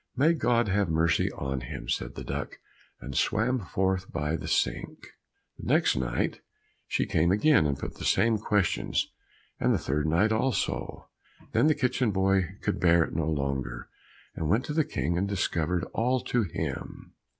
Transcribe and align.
"May 0.15 0.33
God 0.33 0.67
have 0.67 0.89
mercy 0.89 1.31
on 1.33 1.59
him," 1.61 1.87
said 1.87 2.15
the 2.15 2.23
duck, 2.23 2.57
and 2.99 3.15
swam 3.15 3.59
forth 3.59 4.11
by 4.11 4.35
the 4.35 4.47
sink. 4.47 4.97
The 5.59 5.67
next 5.71 5.95
night 5.95 6.41
she 6.87 7.05
came 7.05 7.31
again 7.31 7.67
and 7.67 7.77
put 7.77 7.97
the 7.99 8.03
same 8.03 8.39
questions, 8.39 9.11
and 9.59 9.71
the 9.71 9.77
third 9.77 10.07
night 10.07 10.31
also. 10.31 11.07
Then 11.51 11.67
the 11.67 11.75
kitchen 11.75 12.09
boy 12.09 12.55
could 12.63 12.79
bear 12.79 13.03
it 13.03 13.13
no 13.15 13.27
longer, 13.29 13.89
and 14.33 14.49
went 14.49 14.65
to 14.65 14.73
the 14.73 14.83
King 14.85 15.19
and 15.19 15.27
discovered 15.27 15.83
all 15.93 16.19
to 16.21 16.41
him. 16.51 17.13